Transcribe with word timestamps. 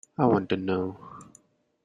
I 0.17 0.25
want 0.25 0.49
to 0.49 0.57
know. 0.57 0.97